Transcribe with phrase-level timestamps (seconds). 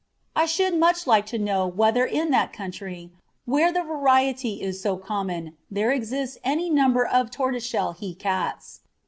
[0.35, 3.11] I should much like to know whether in that country,
[3.45, 8.79] where the variety is so common, there exists any number of tortoiseshell he cats.